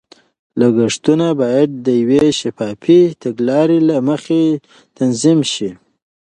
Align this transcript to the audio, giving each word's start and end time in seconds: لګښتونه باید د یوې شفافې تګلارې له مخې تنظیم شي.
لګښتونه 0.59 1.27
باید 1.41 1.69
د 1.85 1.87
یوې 2.01 2.23
شفافې 2.39 3.01
تګلارې 3.23 3.79
له 3.89 3.97
مخې 4.07 4.43
تنظیم 4.97 5.39
شي. 5.53 5.69